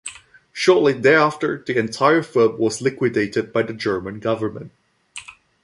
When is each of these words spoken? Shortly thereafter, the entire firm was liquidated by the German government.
Shortly 0.51 0.93
thereafter, 0.93 1.63
the 1.63 1.77
entire 1.77 2.23
firm 2.23 2.57
was 2.57 2.81
liquidated 2.81 3.53
by 3.53 3.61
the 3.61 3.73
German 3.75 4.19
government. 4.19 4.71